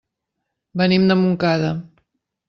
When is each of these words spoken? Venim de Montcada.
Venim 0.81 1.05
de 1.11 1.17
Montcada. 1.19 1.69